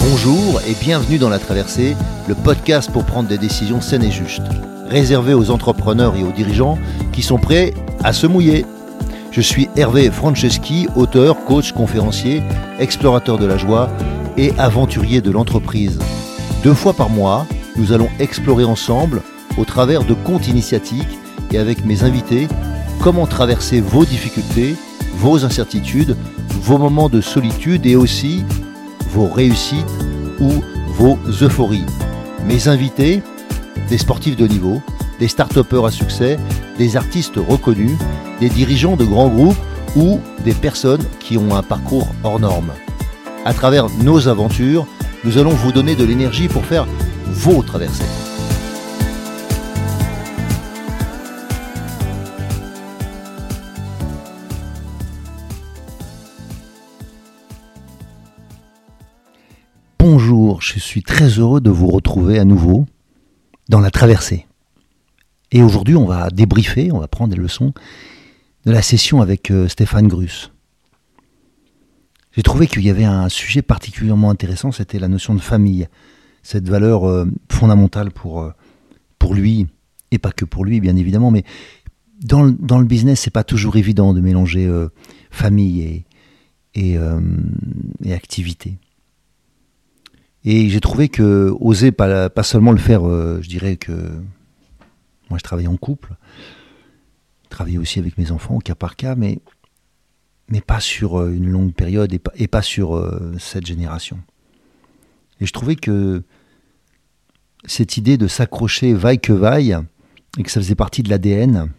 [0.00, 1.96] Bonjour et bienvenue dans La Traversée,
[2.28, 4.46] le podcast pour prendre des décisions saines et justes,
[4.88, 6.78] réservé aux entrepreneurs et aux dirigeants
[7.12, 8.64] qui sont prêts à se mouiller.
[9.30, 12.42] Je suis Hervé Franceschi, auteur, coach, conférencier,
[12.78, 13.90] explorateur de la joie
[14.36, 15.98] et aventurier de l'entreprise.
[16.62, 17.46] Deux fois par mois,
[17.76, 19.22] nous allons explorer ensemble,
[19.58, 21.18] au travers de comptes initiatiques
[21.52, 22.48] et avec mes invités,
[23.00, 24.76] comment traverser vos difficultés,
[25.16, 26.16] vos incertitudes,
[26.48, 28.44] vos moments de solitude et aussi
[29.10, 29.86] vos réussites
[30.40, 31.86] ou vos euphories.
[32.46, 33.22] Mes invités,
[33.88, 34.82] des sportifs de niveau,
[35.18, 36.38] des start à succès,
[36.78, 37.96] des artistes reconnus,
[38.40, 39.56] des dirigeants de grands groupes
[39.96, 42.72] ou des personnes qui ont un parcours hors norme.
[43.44, 44.86] À travers nos aventures,
[45.24, 46.86] nous allons vous donner de l'énergie pour faire
[47.26, 48.35] vos traversées.
[60.08, 62.86] Bonjour, je suis très heureux de vous retrouver à nouveau
[63.68, 64.46] dans la traversée.
[65.50, 67.74] Et aujourd'hui, on va débriefer, on va prendre des leçons
[68.66, 70.52] de la session avec euh, Stéphane Grus.
[72.30, 75.88] J'ai trouvé qu'il y avait un sujet particulièrement intéressant, c'était la notion de famille,
[76.44, 78.52] cette valeur euh, fondamentale pour, euh,
[79.18, 79.66] pour lui,
[80.12, 81.42] et pas que pour lui bien évidemment, mais
[82.22, 84.72] dans, le, dans le business, c'est pas toujours évident de mélanger
[85.32, 86.04] famille
[86.76, 86.96] et
[88.08, 88.78] activité.
[90.48, 93.92] Et j'ai trouvé que oser pas, seulement le faire, euh, je dirais que
[95.28, 96.14] moi je travaille en couple,
[97.50, 99.40] travailler aussi avec mes enfants au cas par cas, mais,
[100.48, 104.20] mais pas sur euh, une longue période et pas, sur euh, cette génération.
[105.40, 106.22] Et je trouvais que
[107.64, 109.76] cette idée de s'accrocher vaille que vaille,
[110.38, 111.72] et que ça faisait partie de l'ADN,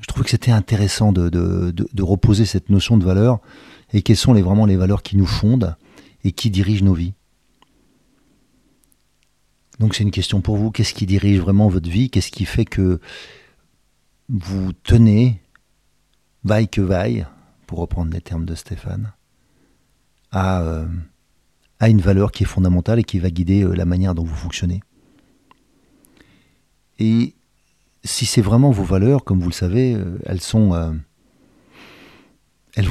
[0.00, 3.38] je trouvais que c'était intéressant de, de, de, reposer cette notion de valeur
[3.92, 5.76] et quelles sont vraiment les valeurs qui nous fondent
[6.24, 7.14] et qui dirige nos vies?
[9.78, 12.10] Donc c'est une question pour vous, qu'est-ce qui dirige vraiment votre vie?
[12.10, 13.00] Qu'est-ce qui fait que
[14.28, 15.40] vous tenez,
[16.44, 17.26] vaille que vaille,
[17.66, 19.12] pour reprendre les termes de Stéphane,
[20.30, 20.86] à, euh,
[21.82, 24.80] une valeur qui est fondamentale et qui va guider euh, la manière dont vous fonctionnez?
[26.98, 27.34] Et
[28.04, 30.72] si c'est vraiment vos valeurs, comme vous le savez, euh, elles sont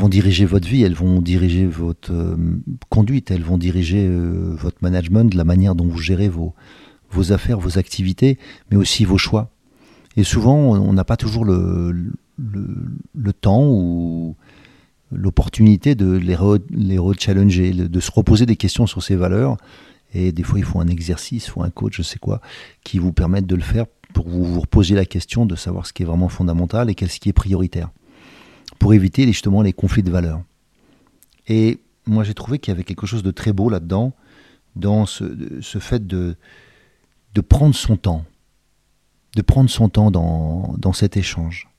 [0.10, 2.36] diriger votre vie, elles vont diriger votre euh,
[2.90, 6.54] conduite, elles vont diriger euh, votre management, la manière dont vous gérez vos,
[7.12, 8.38] vos affaires, vos activités,
[8.72, 9.52] mais aussi vos choix.
[10.16, 14.36] Et souvent, on n'a pas toujours le, le, temps ou
[15.12, 19.58] l'opportunité de les, re-challenger, de se reposer des questions sur ces valeurs.
[20.14, 22.42] Et des fois, il faut un exercice, faut un coach, je sais quoi,
[22.84, 25.94] qui vous permette de le faire pour vous, vous reposer la question de savoir ce
[25.94, 27.90] qui est vraiment fondamental et qu'est-ce qui est prioritaire
[28.80, 30.42] pour éviter justement les conflits de valeurs.
[31.48, 34.14] Et moi j'ai trouvé qu'il y avait quelque chose de très beau là-dedans,
[34.76, 35.24] dans ce,
[35.80, 36.36] fait de,
[37.48, 38.26] prendre son temps,
[39.36, 41.70] de prendre son temps dans, cet échange,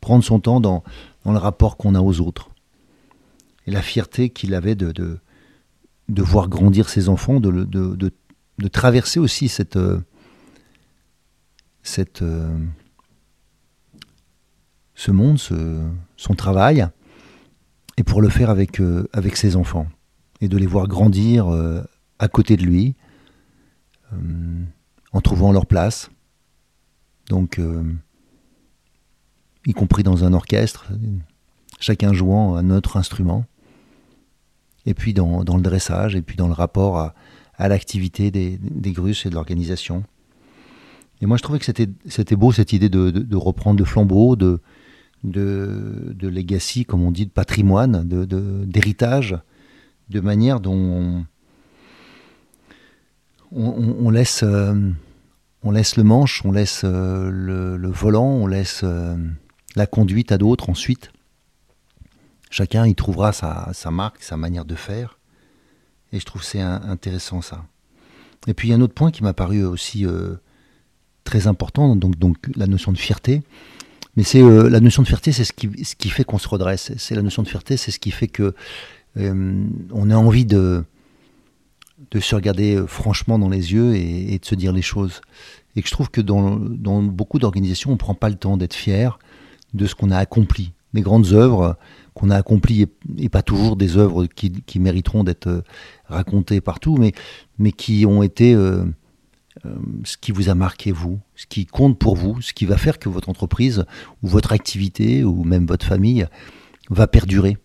[0.00, 0.82] prendre son temps dans,
[1.24, 2.50] le rapport qu'on a aux autres,
[3.66, 5.20] et la fierté qu'il avait de,
[6.08, 9.78] voir grandir ses enfants, de, traverser aussi cette,
[11.82, 12.24] cette,
[15.02, 15.38] ce monde,
[16.16, 16.86] son travail,
[17.96, 19.88] et pour le faire avec, euh, avec ses enfants,
[20.40, 21.82] et de les voir grandir euh,
[22.20, 22.94] à côté de lui,
[24.12, 24.62] euh,
[25.12, 26.08] en trouvant leur place,
[27.28, 27.60] donc
[29.66, 30.86] y compris dans un orchestre,
[31.80, 33.44] chacun jouant un autre instrument,
[34.86, 37.14] et puis dans, dans le dressage, et puis dans le rapport à,
[37.54, 40.04] à l'activité des, des grusses et de l'organisation.
[41.20, 43.84] Et moi, je trouvais que c'était, c'était beau cette idée de, de, de reprendre le
[43.84, 44.60] flambeau, de,
[45.24, 48.04] de, de comme on dit, de patrimoine,
[48.66, 49.38] d'héritage,
[50.08, 51.24] de, manière dont
[53.52, 54.74] on, laisse, euh,
[55.62, 59.16] on laisse le manche, on laisse euh, le, volant, on laisse euh,
[59.76, 61.12] la conduite à d'autres ensuite.
[62.50, 65.18] Chacun y trouvera sa, sa, marque, sa manière de faire.
[66.12, 67.64] Et je trouve c'est intéressant ça.
[68.46, 70.04] Et puis il y a un autre point qui m'a paru aussi
[71.24, 73.42] très important, donc, donc la notion de fierté.
[74.16, 76.48] Mais c'est euh, la notion de fierté, c'est ce qui, ce qui fait qu'on se
[76.48, 76.92] redresse.
[76.98, 78.54] C'est la notion de fierté, c'est ce qui fait que
[79.16, 80.84] euh, on a envie de,
[82.10, 85.22] de se regarder euh, franchement dans les yeux et, de se dire les choses.
[85.76, 89.18] Et je trouve que dans, dans beaucoup d'organisations, on prend pas le temps d'être fier
[89.72, 90.72] de ce qu'on a accompli.
[90.92, 91.78] Les grandes œuvres
[92.12, 92.86] qu'on a accomplies,
[93.16, 95.64] et, pas toujours des œuvres qui, qui mériteront d'être
[96.04, 97.12] racontées partout, mais,
[97.58, 98.54] mais qui ont été
[100.04, 102.98] ce qui vous a marqué vous, ce qui compte pour vous, ce qui va faire
[102.98, 103.84] que votre entreprise
[104.22, 106.26] ou votre activité ou même votre famille
[106.90, 107.58] va perdurer,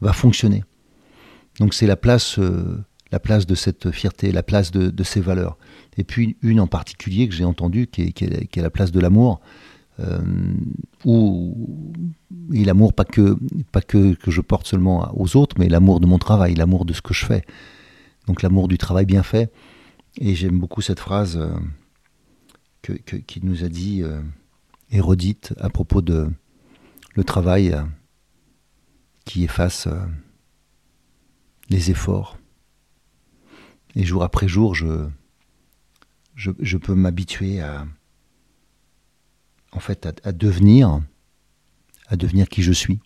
[0.00, 0.64] va fonctionner?
[1.58, 2.38] Donc c'est la place,
[3.10, 5.58] la place de cette fierté, la place de, ces valeurs.
[5.98, 9.40] Et puis une en particulier que j'ai entendue, qui est, la place de l'amour,
[11.04, 11.92] où
[12.52, 13.36] et l'amour pas que
[13.72, 16.92] pas que, que je porte seulement aux autres, mais l'amour de mon travail, l'amour de
[16.92, 17.44] ce que je fais.
[18.26, 19.52] Donc l'amour du travail bien fait.
[20.16, 21.40] Et j'aime beaucoup cette phrase
[22.82, 24.02] que, qui nous a dit
[24.90, 26.30] Hérodite à propos de
[27.14, 27.82] le travail euh,
[29.24, 30.04] qui efface euh,
[31.68, 32.38] les efforts.
[33.94, 35.08] Et jour après jour, je,
[36.34, 37.86] je, peux m'habituer à,
[39.72, 41.02] en fait, à, devenir,
[42.06, 43.00] à devenir qui je suis.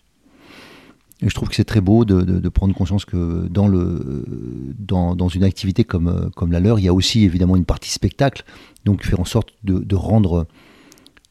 [1.21, 6.59] Je trouve que c'est très beau de, prendre conscience que dans, une activité comme, la
[6.59, 8.43] leur, il y a aussi évidemment une partie spectacle,
[8.85, 10.47] donc faire en sorte de, rendre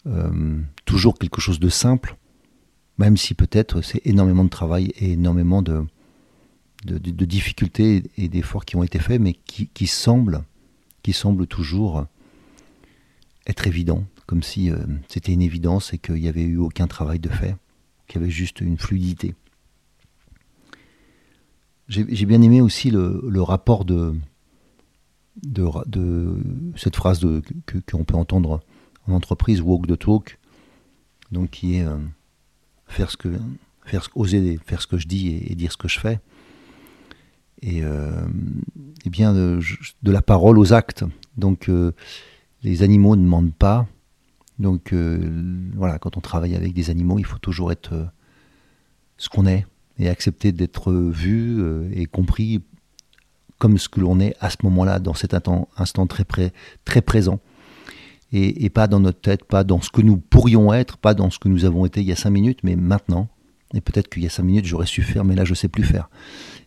[0.07, 2.17] euh, toujours quelque chose de simple,
[2.99, 5.87] même si peut-être c'est énormément de travail et énormément de,
[6.85, 10.43] difficultés et d'efforts qui ont été faits, mais qui, qui, semblent,
[11.03, 12.07] qui semblent toujours
[13.47, 17.21] être évidents, comme si euh, c'était une évidence et qu'il n'y avait eu aucun travail
[17.21, 17.55] de fait,
[18.09, 19.37] qu'il y avait juste une fluidité.
[21.89, 24.13] J'ai bien aimé aussi le, le rapport de,
[26.77, 27.25] cette phrase
[27.89, 28.61] qu'on peut entendre
[29.07, 30.39] en entreprise, walk the talk,
[31.31, 31.97] donc qui est euh,
[32.87, 33.29] faire ce que
[33.85, 36.21] faire oser faire ce que je dis et, dire ce que je fais.
[37.63, 38.27] Et, euh,
[39.07, 39.61] bien de,
[40.03, 41.05] la parole aux actes.
[41.37, 41.93] Donc euh,
[42.65, 43.87] les animaux ne mentent pas.
[44.59, 44.93] Donc
[45.75, 48.09] voilà quand on travaille avec des animaux il faut toujours être
[49.19, 49.67] ce qu'on est
[49.99, 51.63] et accepter d'être vu
[51.93, 52.63] et compris
[53.59, 57.41] comme ce que l'on est à ce moment-là dans cet instant très, présent
[58.33, 61.39] et, pas dans notre tête, pas dans ce que nous pourrions être, pas dans ce
[61.39, 63.29] que nous avons été il y a cinq minutes, mais maintenant.
[63.75, 65.69] Et peut-être qu'il y a cinq minutes, j'aurais su faire, mais là, je ne sais
[65.69, 66.11] plus faire.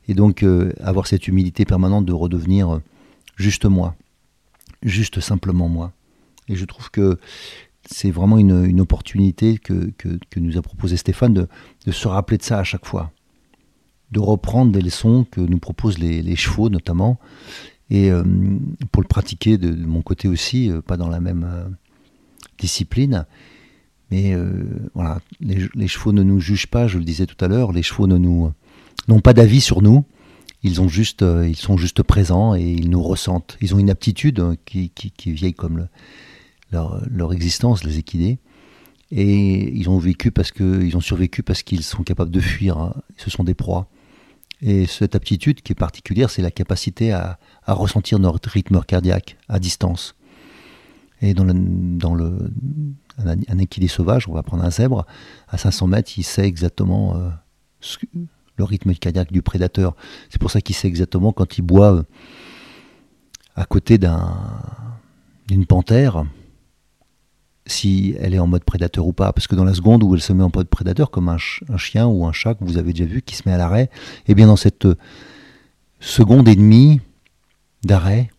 [0.08, 2.82] Et donc, euh, avoir cette humilité permanente de redevenir euh,
[3.36, 3.96] juste moi,
[4.84, 5.94] juste simplement moi.
[6.48, 7.20] Et je trouve que
[7.86, 11.48] c'est vraiment une, opportunité que, que, nous a proposé Stéphane de,
[11.92, 13.12] se rappeler de ça à chaque fois.
[14.12, 17.20] De reprendre des leçons que nous proposent les, chevaux, notamment,
[17.90, 18.24] et euh,
[18.92, 21.68] pour le pratiquer de, mon côté aussi, euh, pas dans la même euh,
[22.60, 23.26] discipline.
[24.12, 24.36] Mais
[24.96, 28.08] voilà, les, chevaux ne nous jugent pas, je le disais tout à l'heure, les chevaux
[28.08, 28.52] ne nous
[29.08, 30.04] n'ont pas d'avis sur nous.
[30.64, 33.56] Ils, ont juste, ils sont juste présents et ils nous ressentent.
[33.62, 35.88] Ils ont une aptitude qui, qui, qui est vieille comme le,
[36.72, 38.40] leur, existence, les équidés.
[39.12, 42.78] Et ils ont vécu parce que, ont survécu parce qu'ils sont capables de fuir.
[42.78, 42.96] Hein.
[43.18, 43.88] Ce sont des proies.
[44.62, 49.60] Et cette aptitude qui est particulière, c'est la capacité à, ressentir notre rythme cardiaque à
[49.60, 50.16] distance.
[51.22, 52.52] Et dans, le,
[53.18, 55.06] un, équidé sauvage, on va prendre un zèbre,
[55.48, 57.30] à 500 mètres, il sait exactement euh,
[58.56, 59.96] le rythme cardiaque du prédateur.
[60.30, 62.04] C'est pour ça qu'il sait exactement quand il boit euh,
[63.56, 66.26] à côté d'une panthère,
[67.70, 69.32] si elle est en mode prédateur ou pas.
[69.32, 72.08] Parce que dans la seconde où elle se met en mode prédateur, comme un, chien
[72.08, 74.36] ou un chat que vous avez déjà vu qui se met à l'arrêt, et eh
[74.36, 74.96] bien dans cette euh,
[76.00, 77.02] seconde et demie
[77.84, 78.32] d'arrêt,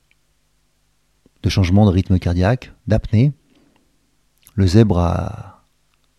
[1.42, 3.32] de changement de rythme cardiaque, d'apnée,
[4.54, 5.64] le zèbre a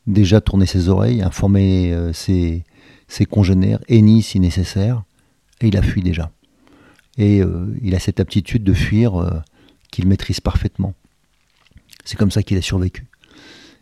[0.08, 2.64] déjà tourné ses oreilles, informé euh, ses,
[3.30, 5.04] congénères, henni si nécessaire,
[5.60, 6.32] et il a fui déjà.
[7.18, 9.44] Et euh, il a cette aptitude de fuir
[9.92, 10.96] qu'il maîtrise parfaitement.
[12.06, 13.08] C'est comme ça qu'il a survécu.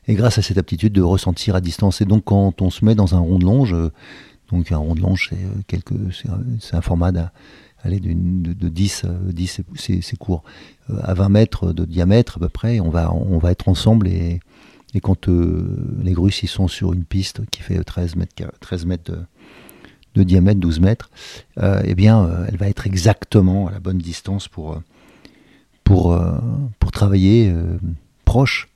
[0.09, 2.01] Et grâce à cette aptitude de ressentir à distance.
[2.01, 3.91] Et donc quand on se met dans un rond de longe, euh,
[4.51, 6.09] donc un rond de longe c'est euh,
[6.59, 7.21] c'est un format de,
[7.85, 10.43] de, 10, 10 c'est court,
[10.89, 14.07] euh, à 20 mètres de diamètre à peu près, on va, on va être ensemble
[14.07, 14.39] et,
[15.03, 19.13] quand les grusses ils sont sur une piste qui fait 13 mètres, 13 mètres
[20.15, 21.11] de, diamètre, 12 mètres,
[21.61, 24.81] eh bien elle va être exactement à la bonne distance pour,
[25.83, 26.19] pour,
[26.79, 27.53] pour travailler
[28.29, 28.69] proches.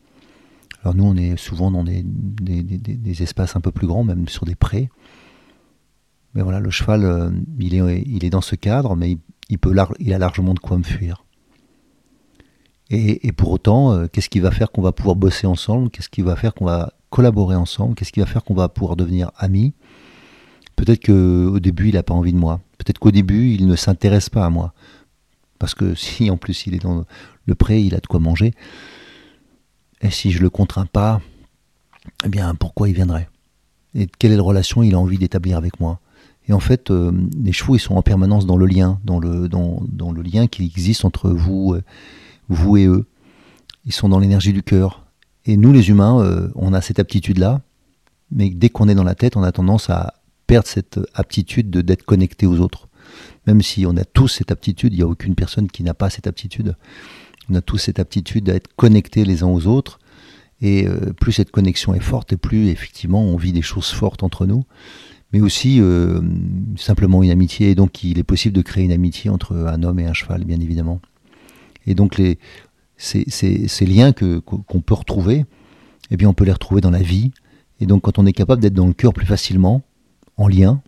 [0.81, 4.55] Alors nous, on est souvent dans des, espaces un peu plus grands, même sur des
[4.55, 4.89] prés.
[6.33, 7.29] Mais voilà, le cheval, euh,
[7.59, 9.19] il, est, dans ce cadre, mais
[9.49, 11.23] il, a largement de quoi me fuir.
[12.89, 15.91] Et, pour autant, euh, qu'est-ce qui va faire qu'on va pouvoir bosser ensemble?
[15.91, 17.93] Qu'est-ce qui va faire qu'on va collaborer ensemble?
[17.93, 19.75] Qu'est-ce qui va faire qu'on va pouvoir devenir amis?
[20.75, 22.59] Peut-être qu'au début, il n'a pas envie de moi.
[22.79, 24.73] Peut-être qu'au début, il ne s'intéresse pas à moi.
[25.59, 27.05] Parce que si en plus il est dans
[27.45, 28.53] le pré, il a de quoi manger.
[30.03, 31.21] Et si je le contrains pas,
[32.25, 33.29] eh bien, pourquoi il viendrait?
[33.95, 35.99] Et quelle est la relation il a envie d'établir avec moi?
[36.47, 39.47] Et en fait, euh, les chevaux, ils sont en permanence dans le lien, dans le,
[39.47, 41.81] dans, dans le lien qui existe entre vous, euh,
[42.49, 43.05] vous et eux.
[43.85, 45.05] Ils sont dans l'énergie du cœur.
[45.45, 47.61] Et nous, les humains, euh, on a cette aptitude-là,
[48.31, 50.15] mais dès qu'on est dans la tête, on a tendance à
[50.47, 52.89] perdre cette aptitude d'être connecté aux autres.
[53.47, 56.09] Même si on a tous cette aptitude, il n'y a aucune personne qui n'a pas
[56.09, 56.75] cette aptitude.
[57.49, 59.99] On a tous cette aptitude à être connectés les uns aux autres.
[60.61, 64.23] Et euh, plus cette connexion est forte, et plus effectivement on vit des choses fortes
[64.23, 64.63] entre nous.
[65.33, 66.21] Mais aussi euh,
[66.77, 67.71] simplement une amitié.
[67.71, 70.45] Et donc il est possible de créer une amitié entre un homme et un cheval,
[70.45, 71.01] bien évidemment.
[71.85, 72.39] Et donc les,
[72.97, 75.45] ces, liens qu'on peut retrouver,
[76.11, 77.31] eh bien on peut les retrouver dans la vie.
[77.79, 79.81] Et donc quand on est capable d'être dans le cœur plus facilement,
[80.37, 80.81] en lien,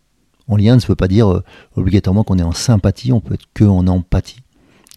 [0.47, 1.43] en lien ne veut pas dire euh,
[1.75, 4.41] obligatoirement qu'on est en sympathie, on peut être que en empathie,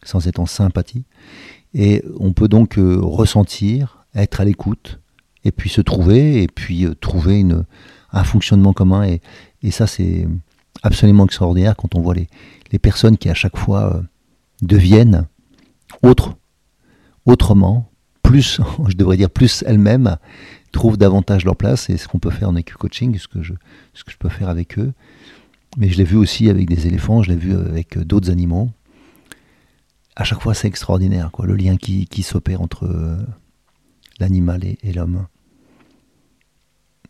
[0.05, 1.05] sans être en sympathie.
[1.75, 5.00] Et on peut donc euh, ressentir, être à l'écoute,
[5.45, 7.64] et puis se trouver, et puis euh, trouver une,
[8.12, 9.05] un fonctionnement commun.
[9.05, 9.21] Et,
[9.62, 10.26] et ça, c'est
[10.83, 12.28] absolument extraordinaire quand on voit les,
[12.73, 14.02] les personnes qui à chaque fois
[14.62, 15.26] deviennent
[16.02, 16.37] autres,
[17.26, 17.90] autrement,
[18.23, 20.17] plus, je devrais dire plus elles-mêmes,
[20.73, 21.90] trouvent davantage leur place.
[21.90, 23.55] Et ce qu'on peut faire en EQ coaching, ce que je,
[23.95, 24.93] ce que je peux faire avec eux.
[25.76, 28.71] Mais je l'ai vu aussi avec des éléphants, je l'ai vu avec d'autres animaux.
[30.18, 33.16] À chaque fois, c'est extraordinaire, quoi, le lien qui, s'opère entre euh,
[34.18, 35.28] l'animal et, l'homme.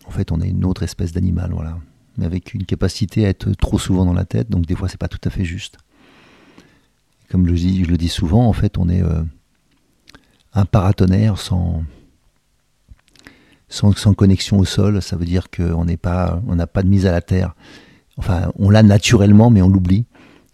[0.06, 1.78] En fait, on est une autre espèce d'animal, voilà.
[2.18, 5.00] Mais avec une capacité à être trop souvent dans la tête, donc des fois, c'est
[5.00, 5.78] pas tout à fait juste.
[7.30, 7.52] Comme je,
[7.86, 9.22] le dis souvent, en fait, on est euh,
[10.52, 11.84] un paratonnerre sans,
[13.70, 15.00] sans, sans, connexion au sol.
[15.00, 17.54] Ça veut dire qu'on n'a pas de mise à la terre.
[18.18, 20.04] Enfin, on l'a naturellement, mais on l'oublie.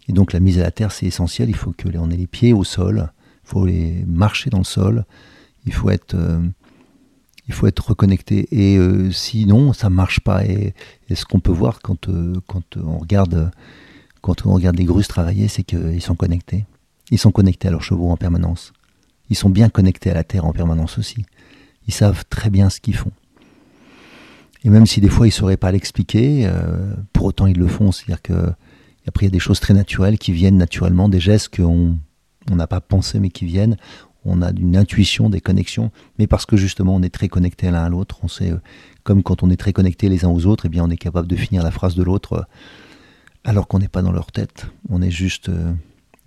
[0.09, 1.49] Et donc la mise à la terre, c'est essentiel.
[1.49, 3.11] Il faut que on ait les pieds au sol.
[3.45, 5.05] Il faut les marcher dans le sol.
[5.67, 6.41] Il faut être, euh,
[7.49, 8.49] il faut être reconnecté.
[8.51, 10.45] Et euh, sinon, ça marche pas.
[10.45, 10.75] Et,
[11.15, 13.51] ce qu'on peut voir quand, euh, quand on regarde,
[14.21, 16.65] quand on regarde les grusses travailler, c'est qu'ils sont connectés.
[17.11, 18.73] Ils sont connectés à leurs chevaux en permanence.
[19.31, 21.25] Ils sont bien connectés à la terre en permanence aussi.
[21.87, 23.13] Ils savent très bien ce qu'ils font.
[24.65, 26.51] Et même si des fois ils ne sauraient pas l'expliquer,
[27.13, 27.93] pour autant ils le font.
[27.93, 28.53] C'est-à-dire que
[29.07, 31.99] après il y a des choses très naturelles qui viennent naturellement, des gestes qu'on
[32.51, 33.77] n'a pas pensé mais qui viennent.
[34.27, 37.85] On a une intuition, des connexions, mais parce que justement on est très connectés l'un
[37.85, 38.59] à l'autre, on sait, euh,
[39.03, 41.29] comme quand on est très connectés les uns aux autres, eh bien on est capable
[41.29, 42.43] de finir la phrase de l'autre euh,
[43.45, 44.67] alors qu'on n'est pas dans leur tête.
[44.89, 45.51] On est juste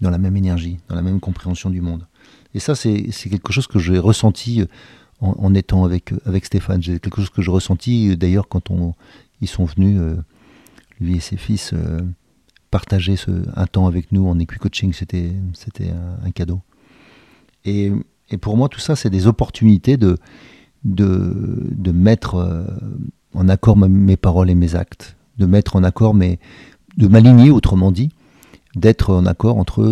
[0.01, 2.05] dans la même énergie, dans la même compréhension du monde.
[2.53, 4.63] Et ça, c'est quelque chose que j'ai ressenti
[5.19, 6.81] en, étant avec, avec Stéphane.
[6.84, 8.93] C'est quelque chose que je ressentis d'ailleurs quand on,
[9.41, 10.17] ils sont venus, euh,
[11.00, 12.01] lui et ses fils, euh,
[12.72, 13.16] partager
[13.56, 14.94] un temps avec nous en équi-coaching.
[14.94, 15.92] C'était, c'était
[16.24, 16.62] un, cadeau.
[17.66, 17.92] Et,
[18.30, 20.18] et, pour moi, tout ça, c'est des opportunités de,
[20.84, 22.66] de, de mettre euh,
[23.34, 26.40] en accord mes paroles et mes actes, de mettre en accord mes,
[26.98, 28.10] de m'aligner, autrement dit,
[28.76, 29.84] d'être en accord entre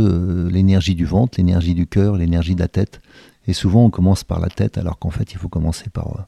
[0.51, 3.01] l'énergie du ventre, l'énergie du cœur, l'énergie de la tête,
[3.48, 6.27] et souvent, on commence par la tête, alors qu'en fait, il faut commencer par,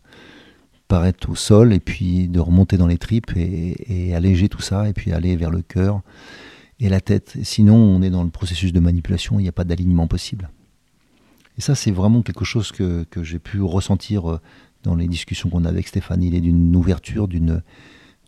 [0.87, 4.87] par être au sol, et puis de remonter dans les tripes, et, alléger tout ça,
[4.89, 6.01] et puis aller vers le cœur
[6.79, 7.37] et la tête.
[7.43, 10.49] Sinon, on est dans le processus de manipulation, il n'y a pas d'alignement possible.
[11.57, 14.39] Et ça, c'est vraiment quelque chose que, que j'ai pu ressentir euh,
[14.83, 16.21] dans les discussions qu'on a avec Stéphane.
[16.21, 17.61] Il est d'une ouverture, d'une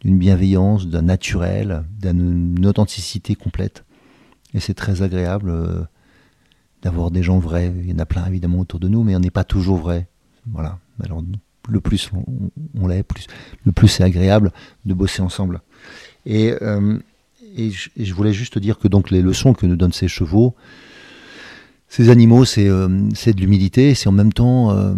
[0.01, 3.83] d'une bienveillance, d'un naturel, d'une authenticité complète.
[4.53, 5.49] Et c'est très agréable.
[5.49, 5.83] Euh,
[6.81, 7.73] d'avoir des gens vrais.
[7.77, 10.07] Il y en a plein évidemment autour de nous, mais on n'est pas toujours vrai.
[10.47, 10.79] Voilà.
[11.03, 11.23] Alors
[11.67, 12.11] le plus
[12.79, 13.27] on, l'est, plus
[13.65, 14.51] le plus c'est agréable
[14.85, 15.61] de bosser ensemble.
[16.25, 16.97] Et, euh,
[17.57, 20.55] et, je, voulais juste dire que donc les leçons que nous donnent ces chevaux,
[21.87, 24.93] ces animaux, c'est euh, de l'humilité, c'est en même temps, euh,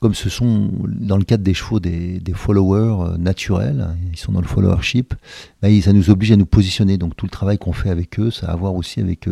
[0.00, 4.46] comme ce sont dans le cadre des chevaux des, followers naturels, ils sont dans le
[4.46, 5.14] followership,
[5.62, 6.98] bah, ça nous oblige à nous positionner.
[6.98, 9.28] Donc tout le travail qu'on fait avec eux, ça a à voir aussi avec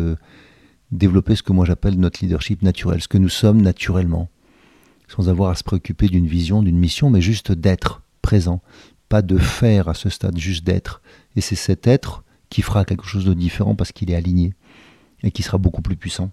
[0.93, 4.29] développer ce que moi j'appelle notre leadership naturel, ce que nous sommes naturellement,
[5.09, 8.63] sans avoir à se préoccuper d'une vision, d'une mission, mais juste d'être présent,
[9.09, 11.03] pas de faire à ce stade, juste d'être.
[11.37, 14.55] Et c'est cet être qui fera quelque chose de différent parce qu'il est aligné
[15.23, 16.31] et qui sera beaucoup plus puissant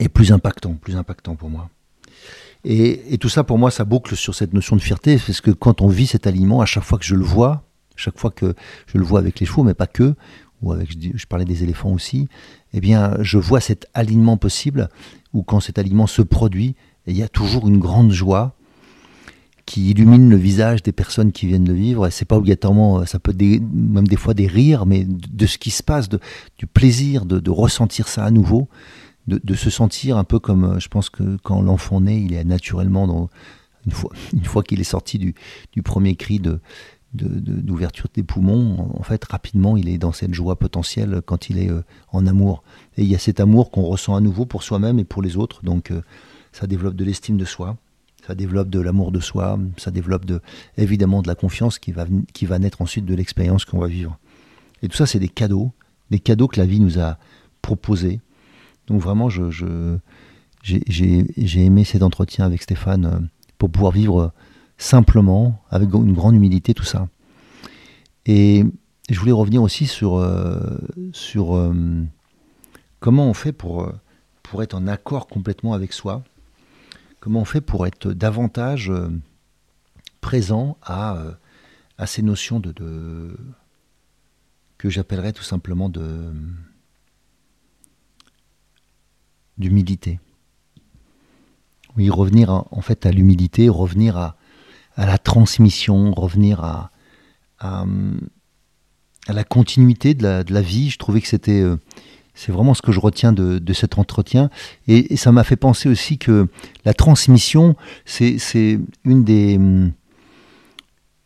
[0.00, 1.70] et plus impactant, plus impactant pour moi.
[2.64, 5.50] Et, et, tout ça, pour moi, ça boucle sur cette notion de fierté, parce que
[5.50, 7.64] quand on vit cet alignement, à chaque fois que je le vois,
[7.98, 8.54] chaque fois que
[8.86, 10.14] je le vois avec les chevaux, mais pas que,
[10.62, 12.28] ou avec, je, parlais des éléphants aussi,
[12.72, 14.88] eh bien, je vois cet alignement possible,
[15.32, 16.74] où quand cet alignement se produit,
[17.06, 18.54] il y a toujours une grande joie
[19.66, 22.06] qui illumine le visage des personnes qui viennent le vivre.
[22.06, 25.70] Et c'est pas obligatoirement, ça peut même des fois des rires, mais de, ce qui
[25.70, 28.68] se passe, du plaisir de, ressentir ça à nouveau,
[29.26, 33.06] de, se sentir un peu comme, je pense que quand l'enfant naît, il est naturellement
[33.06, 33.28] dans,
[33.84, 36.60] une fois, qu'il est sorti du premier cri de,
[37.14, 41.70] d'ouverture des poumons, en fait, rapidement, il est dans cette joie potentielle quand il est
[41.70, 42.62] euh, en amour.
[42.96, 45.36] Et il y a cet amour qu'on ressent à nouveau pour soi-même et pour les
[45.36, 45.64] autres.
[45.64, 46.02] Donc, euh,
[46.52, 47.76] ça développe de l'estime de soi,
[48.26, 50.40] ça développe de l'amour de soi, ça développe de,
[50.76, 54.18] évidemment de la confiance qui va, qui va naître ensuite de l'expérience qu'on va vivre.
[54.82, 55.72] Et tout ça, c'est des cadeaux,
[56.10, 57.16] des cadeaux que la vie nous a
[57.62, 58.20] proposés.
[58.86, 59.98] Donc vraiment, je,
[60.62, 63.18] j'ai aimé cet entretien avec Stéphane euh,
[63.56, 64.32] pour pouvoir vivre
[64.78, 67.08] simplement, avec une grande humilité, tout ça.
[68.26, 68.64] Et
[69.10, 70.78] je voulais revenir aussi sur, euh,
[71.12, 72.04] sur euh,
[73.00, 73.92] comment on fait pour,
[74.42, 76.22] pour être en accord complètement avec soi,
[77.20, 78.92] comment on fait pour être davantage
[80.20, 81.18] présent à,
[81.98, 83.36] à ces notions de, de
[84.78, 86.32] que j'appellerais tout simplement de
[89.58, 90.20] d'humilité.
[91.96, 94.37] Oui, revenir en fait à l'humilité, revenir à,
[94.98, 96.90] à, la transmission, revenir à,
[99.28, 100.90] la continuité de la, vie.
[100.90, 101.76] Je trouvais que c'était euh,
[102.34, 104.48] c'est vraiment ce que je retiens de, cet entretien.
[104.86, 106.46] Et, ça m'a fait penser aussi que
[106.84, 107.74] la transmission,
[108.04, 109.92] c'est une des, une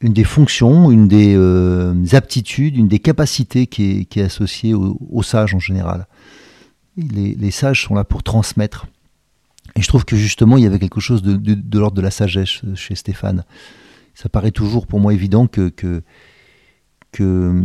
[0.00, 4.96] des fonctions, une des euh, aptitudes, une des capacités qui est, qui est associée aux
[5.10, 6.06] au sages en général.
[6.96, 8.86] Les, les, sages sont là pour transmettre.
[9.76, 12.60] Et je trouve que justement, il y avait quelque chose de, l'ordre de la sagesse
[12.74, 13.44] chez Stéphane.
[14.14, 16.02] Ça paraît toujours pour moi évident que, que,
[17.10, 17.64] que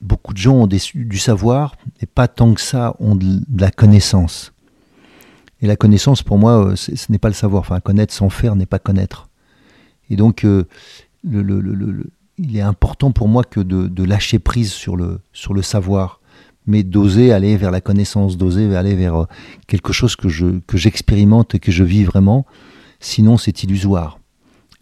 [0.00, 4.52] beaucoup de gens ont du savoir, et pas tant que ça ont de, la connaissance.
[5.60, 7.60] Et la connaissance, pour moi, euh, ce n'est pas le savoir.
[7.60, 9.28] Enfin, connaître sans faire n'est pas connaître.
[10.08, 10.64] Et donc, euh,
[11.24, 16.17] il est important pour moi que de, lâcher prise sur le savoir
[16.68, 19.24] mais d'oser aller vers la connaissance, d'oser aller vers euh,
[19.66, 22.46] quelque chose que je que j'expérimente et que je vis vraiment.
[23.00, 24.20] Sinon, c'est illusoire.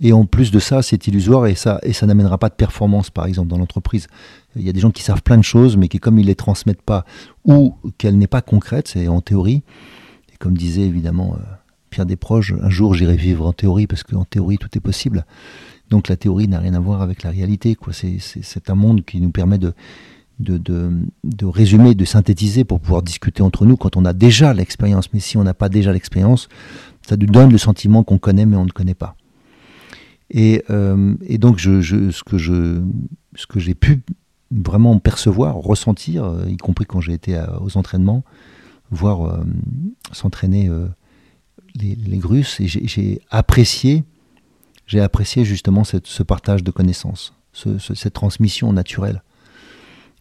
[0.00, 3.08] Et en plus de ça, c'est illusoire et ça et ça n'amènera pas de performance,
[3.08, 4.08] par exemple, dans l'entreprise.
[4.56, 6.34] Il y a des gens qui savent plein de choses, mais qui, comme ils les
[6.34, 7.04] transmettent pas
[7.44, 9.62] ou qu'elle n'est pas concrète, c'est en théorie.
[10.32, 11.42] Et comme disait évidemment euh,
[11.90, 15.24] Pierre Desproges, un jour j'irai vivre en théorie parce qu'en théorie tout est possible.
[15.88, 17.76] Donc la théorie n'a rien à voir avec la réalité.
[17.76, 17.92] Quoi.
[17.92, 19.72] C'est, c'est un monde qui nous permet de,
[20.38, 25.12] de, de, résumer, de synthétiser pour pouvoir discuter entre nous quand on a déjà l'expérience.
[25.12, 26.48] Mais si on n'a pas déjà l'expérience,
[27.06, 29.16] ça nous donne le sentiment qu'on connaît mais on ne connaît pas.
[30.30, 32.82] Et, euh, et donc je, je, ce que je,
[33.34, 34.02] ce que j'ai pu
[34.50, 38.24] vraiment percevoir, ressentir, euh, y compris quand j'ai été aux entraînements,
[38.90, 39.44] voir euh,
[40.12, 40.70] s'entraîner
[41.74, 42.20] les, les,
[42.60, 44.04] et j'ai apprécié,
[44.86, 49.22] j'ai apprécié justement cette, ce partage de connaissances, ce, cette transmission naturelle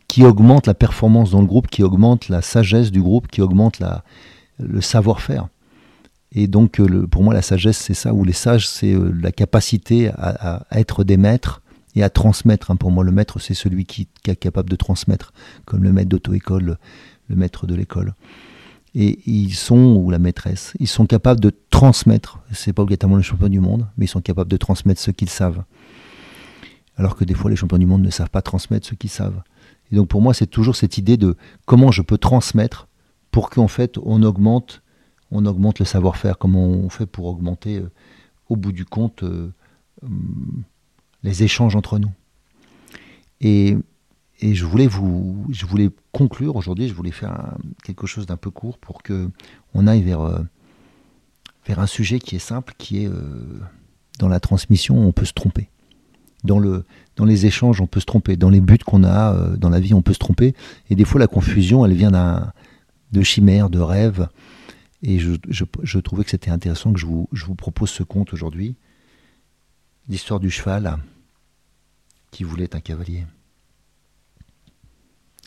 [0.07, 3.81] qui augmente la performance dans le groupe, qui augmente la sagesse du groupe, qui augmente
[4.59, 5.47] le savoir-faire.
[6.35, 9.31] Et donc, euh, pour moi, la sagesse, c'est ça, ou les sages, c'est euh, la
[9.31, 11.61] capacité à, être des maîtres
[11.95, 12.71] et à transmettre.
[12.71, 12.75] Hein.
[12.75, 15.31] Pour moi, le maître, c'est celui qui, qui, est capable de transmettre,
[15.63, 16.77] comme le maître d'auto-école,
[17.29, 18.15] le maître de l'école.
[18.95, 22.39] Et ils sont, ou la maîtresse, ils sont capables de transmettre.
[22.51, 25.29] C'est pas obligatoirement le champion du monde, mais ils sont capables de transmettre ce qu'ils
[25.29, 25.63] savent.
[26.97, 29.41] Alors que des fois, les champions du monde ne savent pas transmettre ce qu'ils savent.
[29.91, 32.87] Et donc pour moi, c'est toujours cette idée de comment je peux transmettre
[33.31, 34.81] pour qu'en fait on augmente,
[35.31, 37.91] on augmente le savoir-faire, comment on fait pour augmenter euh,
[38.49, 39.51] au bout du compte euh,
[40.03, 40.63] hum,
[41.23, 42.11] les échanges entre nous.
[43.41, 43.77] Et,
[44.39, 48.49] et, je voulais vous, je voulais conclure aujourd'hui, je voulais faire quelque chose d'un peu
[48.49, 49.29] court pour que
[49.73, 50.39] on aille vers, euh,
[51.65, 53.09] vers un sujet qui est simple, qui est
[54.19, 55.69] dans la transmission, on peut se tromper
[56.45, 58.37] dans, le, dans les échanges, on peut se tromper.
[58.37, 60.55] Dans les buts qu'on a euh, dans la vie, on peut se tromper.
[60.89, 62.11] Et des fois, la confusion, elle vient
[63.11, 64.27] de chimères, de rêves.
[65.01, 68.75] Et je, trouvais que c'était intéressant que je vous, je vous propose ce conte aujourd'hui.
[70.07, 70.97] L'histoire du cheval
[72.31, 73.25] qui voulait un cavalier.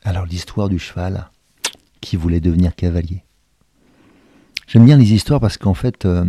[0.04, 1.30] Alors, l'histoire du cheval
[2.00, 3.24] qui voulait devenir cavalier.
[4.66, 6.24] J'aime bien les histoires parce qu'en fait, euh,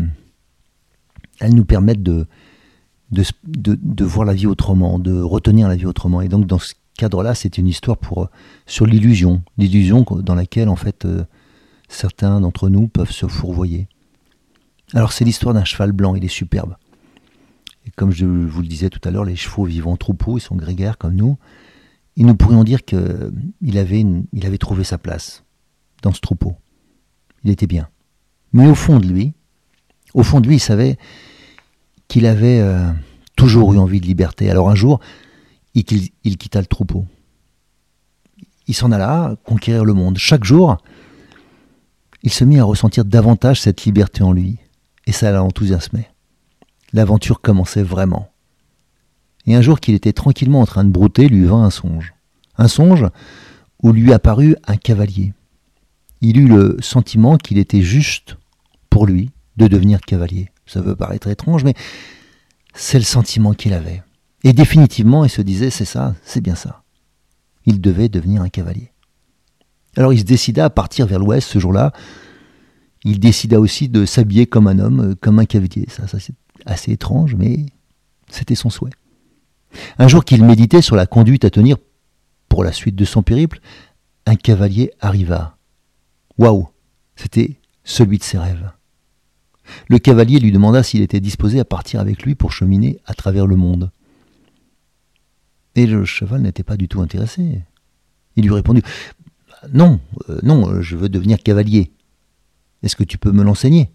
[1.39, 2.25] elles nous permettent de,
[3.11, 6.21] de, de, voir la vie autrement, de retenir la vie autrement.
[6.21, 8.27] Et donc dans ce cadre-là, c'est une histoire pour, euh,
[8.65, 11.23] sur l'illusion, l'illusion dans laquelle en fait euh,
[11.87, 13.87] certains d'entre nous peuvent se fourvoyer.
[14.93, 16.75] Alors c'est l'histoire d'un cheval blanc, il est superbe.
[17.85, 20.41] Et comme je vous le disais tout à l'heure, les chevaux vivent en troupeau, ils
[20.41, 21.37] sont grégaires comme nous.
[22.17, 25.43] Et nous pourrions dire qu'il avait, il avait trouvé sa place
[26.01, 26.55] dans ce troupeau.
[27.43, 27.87] Il était bien.
[28.51, 29.33] Mais au fond de lui,
[30.13, 30.97] au fond de lui, il savait
[32.09, 32.91] qu'il avait euh,
[33.37, 34.49] toujours eu envie de liberté.
[34.49, 34.99] Alors un jour,
[35.75, 35.85] il,
[36.25, 37.05] il quitta le troupeau.
[38.67, 40.17] Il s'en alla conquérir le monde.
[40.17, 40.77] Chaque jour,
[42.21, 44.57] il se mit à ressentir davantage cette liberté en lui,
[45.07, 46.09] et ça l'enthousiasmait.
[46.91, 48.29] L'aventure commençait vraiment.
[49.45, 52.13] Et un jour qu'il était tranquillement en train de brouter, lui vint un songe.
[52.57, 53.05] Un songe
[53.81, 55.33] où lui apparut un cavalier.
[56.21, 58.35] Il eut le sentiment qu'il était juste
[58.89, 60.49] pour lui de devenir cavalier.
[60.69, 61.73] Ça peut paraître étrange, mais
[62.75, 64.03] c'est le sentiment qu'il avait.
[64.43, 66.83] Et définitivement, il se disait, c'est ça, c'est bien ça.
[67.65, 68.91] Il devait devenir un cavalier.
[69.97, 71.91] Alors il se décida à partir vers l'ouest ce jour-là.
[73.03, 75.87] Il décida aussi de s'habiller comme un homme, comme un cavalier.
[75.89, 77.65] Ça, ça c'est assez étrange, mais
[78.29, 78.91] c'était son souhait.
[79.97, 81.77] Un jour qu'il méditait sur la conduite à tenir
[82.47, 83.59] pour la suite de son périple,
[84.25, 85.57] un cavalier arriva.
[86.37, 86.69] Waouh
[87.15, 88.71] C'était celui de ses rêves.
[89.87, 93.47] Le cavalier lui demanda s'il était disposé à partir avec lui pour cheminer à travers
[93.47, 93.91] le monde.
[95.75, 97.61] Et le cheval n'était pas du tout intéressé.
[98.35, 98.81] Il lui répondit
[99.73, 101.91] Non, euh, non, je veux devenir cavalier.
[102.83, 103.91] Est-ce que tu peux me l'enseigner?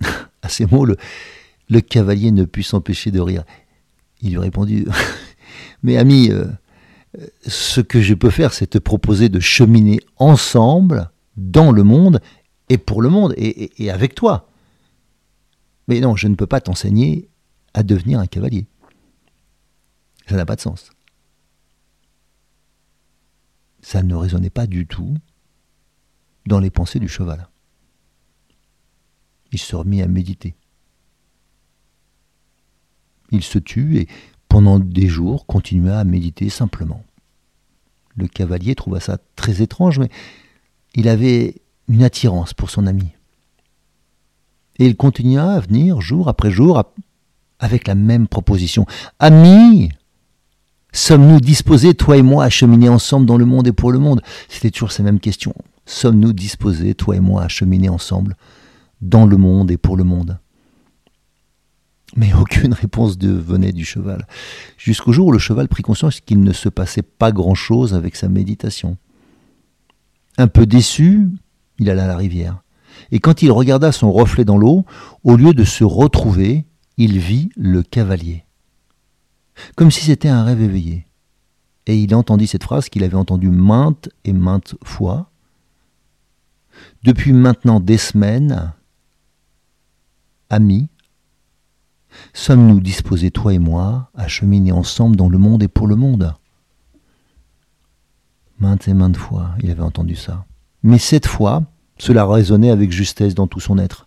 [0.42, 0.96] À ces mots, le,
[1.68, 3.44] le cavalier ne put s'empêcher de rire.
[4.22, 4.86] Il lui répondit
[5.82, 6.46] Mais ami, euh,
[7.46, 12.20] ce que je peux faire, c'est te proposer de cheminer ensemble dans le monde
[12.70, 14.48] et pour le monde et, avec toi.
[15.88, 17.28] Mais non, je ne peux pas t'enseigner
[17.74, 18.66] à devenir un cavalier.
[20.28, 20.90] Ça n'a pas de sens.
[23.82, 25.16] Ça ne résonnait pas du tout
[26.46, 27.48] dans les pensées du cheval.
[29.50, 30.54] Il se remit à méditer.
[33.32, 34.08] Il se tut et
[34.48, 37.04] pendant des jours continua à méditer simplement.
[38.14, 40.10] Le cavalier trouva ça très étrange, mais
[40.94, 43.08] il avait une attirance pour son ami.
[44.78, 46.82] Et il continua à venir jour après jour
[47.58, 48.86] avec la même proposition.
[49.18, 49.90] Ami,
[50.92, 54.22] sommes-nous disposés, toi et moi, à cheminer ensemble dans le monde et pour le monde?
[54.48, 55.54] C'était toujours ces mêmes questions.
[55.84, 58.36] Sommes-nous disposés, toi et moi, à cheminer ensemble
[59.02, 60.38] dans le monde et pour le monde?
[62.16, 64.26] Mais aucune réponse ne venait du cheval,
[64.78, 68.28] jusqu'au jour où le cheval prit conscience qu'il ne se passait pas grand-chose avec sa
[68.28, 68.96] méditation.
[70.38, 71.28] Un peu déçu,
[71.80, 72.62] il alla à la rivière,
[73.10, 74.84] et quand il regarda son reflet dans l'eau,
[75.24, 76.64] au lieu de se retrouver,
[76.96, 78.44] il vit le cavalier,
[79.74, 81.06] comme si c'était un rêve éveillé.
[81.86, 85.32] Et il entendit cette phrase qu'il avait entendue maintes et maintes fois.
[87.02, 88.72] Depuis maintenant des semaines,
[90.50, 90.88] ami,
[92.32, 96.34] Sommes-nous disposés, toi et moi, à cheminer ensemble dans le monde et pour le monde?
[98.58, 100.44] Maintes et maintes fois, il avait entendu ça.
[100.82, 101.64] Mais cette fois,
[101.98, 104.06] cela résonnait avec justesse dans tout son être.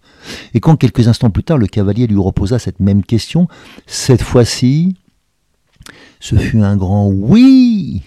[0.54, 3.48] Et quand quelques instants plus tard, le cavalier lui reposa cette même question,
[3.86, 4.96] cette fois-ci,
[6.20, 8.04] ce fut un grand oui.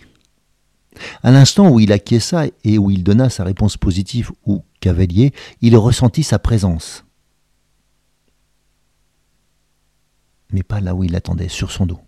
[1.22, 5.76] À l'instant où il acquiesça et où il donna sa réponse positive au cavalier, il
[5.76, 7.07] ressentit sa présence.
[10.50, 12.00] mais pas là où il l'attendait, sur son dos.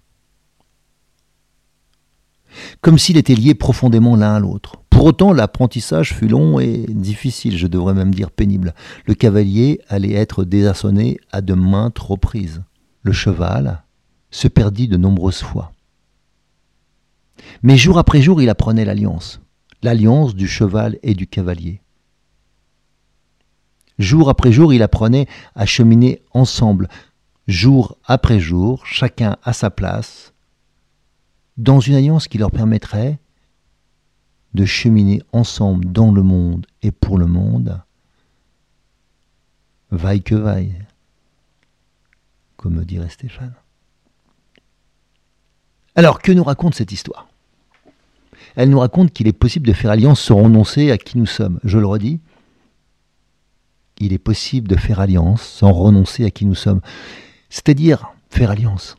[2.80, 4.76] Comme s'il était lié profondément l'un à l'autre.
[4.90, 8.74] Pour autant, l'apprentissage fut long et difficile, je devrais même dire pénible.
[9.06, 12.62] Le cavalier allait être désarçonné à de maintes reprises.
[13.02, 13.84] Le cheval
[14.30, 15.72] se perdit de nombreuses fois.
[17.62, 19.40] Mais jour après jour, il apprenait l'alliance,
[19.82, 21.80] l'alliance du cheval et du cavalier.
[23.98, 26.88] Jour après jour, il apprenait à cheminer ensemble,
[27.48, 30.34] jour après jour, chacun à sa place,
[31.58, 33.18] dans une alliance qui leur permettrait
[34.54, 37.82] de cheminer ensemble dans le monde et pour le monde,
[39.90, 40.74] vaille que vaille,
[42.56, 43.54] comme dirait Stéphane.
[45.94, 47.28] Alors, que nous raconte cette histoire?
[48.56, 51.60] Elle nous raconte qu'il est possible de faire alliance sans renoncer à qui nous sommes.
[51.64, 52.20] Je le redis,
[53.98, 56.80] il est possible de faire alliance sans renoncer à qui nous sommes
[57.50, 58.96] c'est-à-dire faire alliance.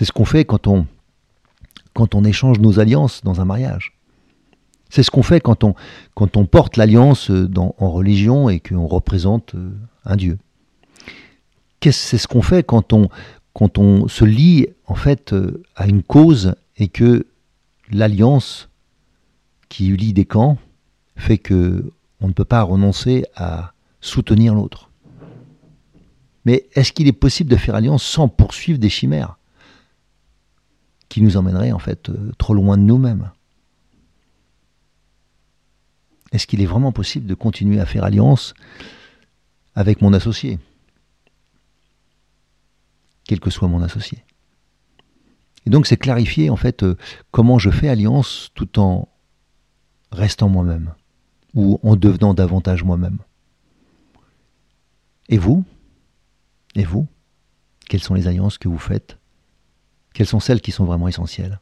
[0.00, 3.98] C'est ce qu'on fait quand on, échange nos alliances dans un mariage.
[4.88, 5.74] C'est ce qu'on fait quand on,
[6.46, 9.72] porte l'alliance en religion et qu'on représente euh,
[10.06, 10.38] un Dieu.
[11.82, 13.10] C'est ce qu'on fait quand on,
[13.52, 17.26] quand on se lie en fait euh, à une cause et que
[17.90, 18.70] l'alliance
[19.68, 20.56] qui lie des camps
[21.16, 24.88] fait que on ne peut pas renoncer à soutenir l'autre.
[26.46, 29.36] Mais est-ce qu'il est possible de faire alliance sans poursuivre des chimères?
[31.10, 33.30] Qui nous emmèneraient en fait euh, trop loin de nous-mêmes
[36.32, 38.54] Est-ce qu'il est vraiment possible de continuer à faire alliance
[39.74, 40.58] avec mon associé
[43.24, 44.24] Quel que soit mon associé?
[45.66, 46.96] Et donc c'est clarifier en fait euh,
[47.32, 49.08] comment je fais alliance tout en
[50.12, 50.94] restant moi-même
[51.54, 53.18] ou en devenant davantage moi-même.
[55.28, 55.64] Et vous?
[56.76, 57.08] Et vous?
[57.88, 59.19] Quelles sont les alliances que vous faites?
[60.20, 61.60] Quelles sont celles qui sont vraiment essentielles?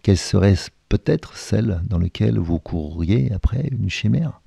[0.00, 0.54] Quelles seraient
[0.88, 4.40] peut-être celles dans lesquelles vous courriez après une chimère?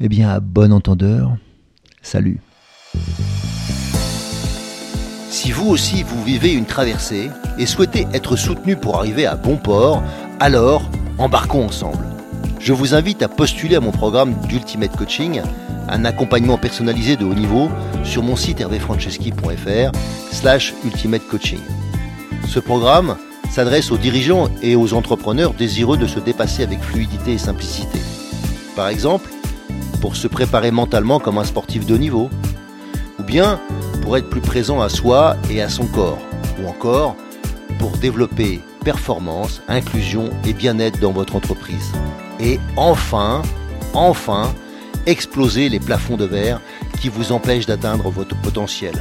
[0.00, 1.38] Eh bien, à bon entendeur,
[2.02, 2.42] salut.
[5.30, 9.56] Si vous aussi vous vivez une traversée et souhaitez être soutenu pour arriver à bon
[9.56, 10.02] port,
[10.40, 12.15] alors embarquons ensemble.
[12.58, 15.42] Je vous invite à postuler à mon programme d'Ultimate Coaching,
[15.88, 17.70] un accompagnement personnalisé de haut niveau
[18.04, 19.92] sur mon site hervéfranceschi.fr
[20.32, 21.60] slash ultimate coaching.
[22.48, 23.16] Ce programme
[23.50, 27.98] s'adresse aux dirigeants et aux entrepreneurs désireux de se dépasser avec fluidité et simplicité.
[28.74, 29.30] Par exemple,
[30.00, 32.30] pour se préparer mentalement comme un sportif de niveau,
[33.18, 33.60] ou bien
[34.02, 36.18] pour être plus présent à soi et à son corps,
[36.60, 37.16] ou encore
[37.78, 41.90] pour développer performance, inclusion et bien-être dans votre entreprise.
[42.38, 43.42] Et enfin,
[43.94, 44.54] enfin,
[45.06, 46.60] exploser les plafonds de verre
[47.00, 48.94] qui vous empêchent d'atteindre votre potentiel.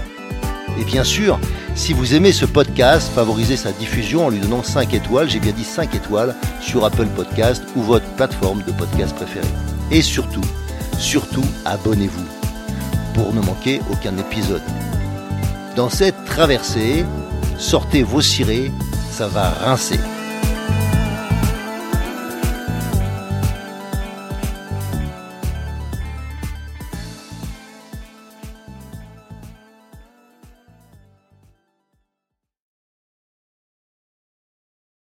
[0.80, 1.39] Et bien sûr,
[1.76, 5.52] si vous aimez ce podcast, favorisez sa diffusion en lui donnant 5 étoiles, j'ai bien
[5.52, 9.45] dit 5 étoiles, sur Apple Podcast ou votre plateforme de podcast préférée.
[9.91, 10.41] Et surtout,
[10.98, 12.26] surtout, abonnez-vous
[13.13, 14.63] pour ne manquer aucun épisode.
[15.76, 17.06] Dans cette traversée,
[17.60, 18.71] sortez vos cirés,
[19.15, 20.14] ça va rincer.